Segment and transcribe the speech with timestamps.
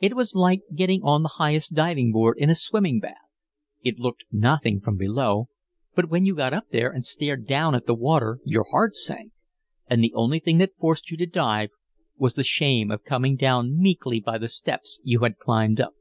[0.00, 3.30] It was like getting on the highest diving board in a swimming bath;
[3.84, 5.50] it looked nothing from below,
[5.94, 9.30] but when you got up there and stared down at the water your heart sank;
[9.86, 11.70] and the only thing that forced you to dive
[12.16, 15.94] was the shame of coming down meekly by the steps you had climbed up.